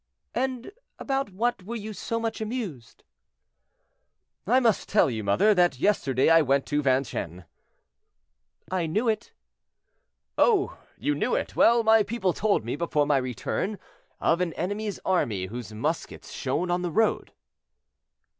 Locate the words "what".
1.29-1.61